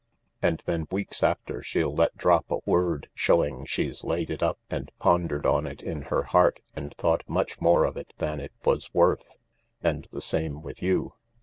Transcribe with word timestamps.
And 0.41 0.63
then 0.65 0.87
weeks 0.89 1.21
after 1.21 1.61
she'll 1.61 1.93
let 1.93 2.17
drop 2.17 2.49
a 2.49 2.57
word 2.65 3.07
showing 3.13 3.65
she's 3.67 4.03
laid 4.03 4.31
it 4.31 4.41
up 4.41 4.57
and 4.67 4.91
pondered 4.97 5.45
on 5.45 5.67
it 5.67 5.83
in 5.83 6.01
her 6.09 6.23
heart 6.23 6.59
and 6.75 6.95
thought 6.97 7.21
much 7.29 7.61
more 7.61 7.85
of 7.85 7.97
it 7.97 8.11
than 8.17 8.39
it 8.39 8.51
was 8.65 8.91
worth. 8.95 9.35
And 9.83 10.07
the 10.11 10.19
same 10.19 10.63
with 10.63 10.81
you. 10.81 11.13